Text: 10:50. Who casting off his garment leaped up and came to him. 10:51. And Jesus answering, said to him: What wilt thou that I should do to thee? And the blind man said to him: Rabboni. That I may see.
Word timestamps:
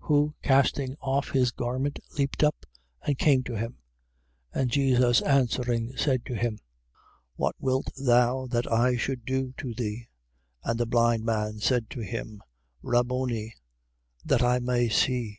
10:50. 0.00 0.06
Who 0.08 0.34
casting 0.42 0.96
off 1.00 1.30
his 1.30 1.52
garment 1.52 2.00
leaped 2.18 2.42
up 2.42 2.66
and 3.06 3.16
came 3.16 3.44
to 3.44 3.54
him. 3.56 3.74
10:51. 4.52 4.60
And 4.62 4.70
Jesus 4.72 5.20
answering, 5.22 5.96
said 5.96 6.26
to 6.26 6.34
him: 6.34 6.58
What 7.36 7.54
wilt 7.60 7.92
thou 7.96 8.46
that 8.48 8.66
I 8.72 8.96
should 8.96 9.24
do 9.24 9.54
to 9.58 9.74
thee? 9.74 10.08
And 10.64 10.80
the 10.80 10.86
blind 10.86 11.22
man 11.24 11.60
said 11.60 11.88
to 11.90 12.00
him: 12.00 12.42
Rabboni. 12.82 13.54
That 14.24 14.42
I 14.42 14.58
may 14.58 14.88
see. 14.88 15.38